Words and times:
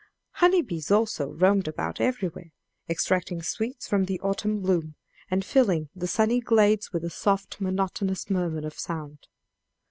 Honey 0.31 0.63
bees 0.63 0.89
also 0.89 1.29
roamed 1.31 1.67
about 1.67 2.01
everywhere, 2.01 2.53
extracting 2.89 3.43
sweets 3.43 3.87
from 3.87 4.05
the 4.05 4.19
autumn 4.21 4.59
bloom, 4.59 4.95
and 5.29 5.45
filling 5.45 5.89
the 5.95 6.07
sunny 6.07 6.39
glades 6.39 6.91
with 6.91 7.03
a 7.03 7.11
soft, 7.11 7.61
monotonous 7.61 8.27
murmur 8.27 8.65
of 8.65 8.79
sound. 8.79 9.27